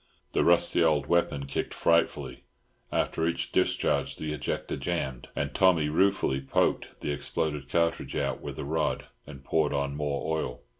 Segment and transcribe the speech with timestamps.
[0.33, 2.43] The rusty old weapon kicked frightfully,
[2.91, 8.57] after each discharge the ejector jammed, and Tommy ruefully poked the exploded cartridge out with
[8.57, 10.61] a rod and poured on more oil.